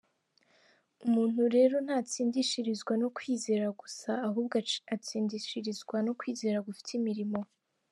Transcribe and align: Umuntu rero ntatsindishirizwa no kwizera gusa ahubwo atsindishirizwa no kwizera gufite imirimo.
Umuntu 1.05 1.41
rero 1.55 1.75
ntatsindishirizwa 1.85 2.93
no 3.01 3.07
kwizera 3.15 3.65
gusa 3.81 4.09
ahubwo 4.27 4.53
atsindishirizwa 4.95 5.95
no 6.05 6.11
kwizera 6.19 6.57
gufite 6.67 6.89
imirimo. 6.99 7.39